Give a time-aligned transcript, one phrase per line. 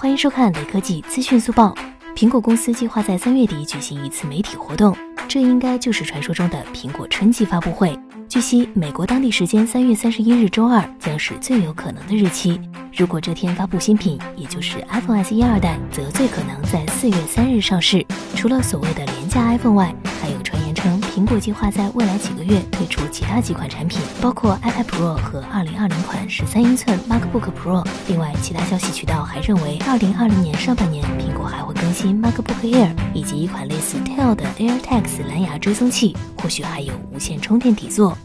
[0.00, 1.74] 欢迎收看雷科技资讯速报。
[2.16, 4.96] 苹果公司计划在三月底举行一次媒体活动，
[5.28, 7.94] 这应该就是传说中的苹果春季发布会。
[8.26, 12.58] 据悉，美国当地时间三月三十一日周二将是最有可能的日期。
[12.96, 18.02] 如果这天发布新品，也就是 iPhone SE 二代，则最可能在四月三日上市。
[18.34, 19.94] 除了所谓的廉价 iPhone 外，
[21.12, 27.84] 苹果计划在未来几个月推出其他几款产品，包括 iPad Pro 和2020款13英寸 MacBook Pro。
[28.06, 38.16] 另外，其他消息渠道还认为，，2020年上半年苹果还会更新 MacBook Air 以及一款类似 t e l 的 AirTags 蓝牙追踪器，或许还有无线充电底座。